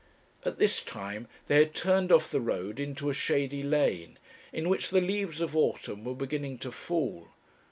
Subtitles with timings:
[0.43, 4.17] At this time they had turned off the road into a shady lane,
[4.51, 7.27] in which the leaves of autumn were beginning to fall.